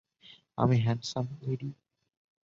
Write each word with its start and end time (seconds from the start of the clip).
আমি 0.57 0.75
হ্যান্ডসাম 0.77 1.25
এডি। 1.43 1.69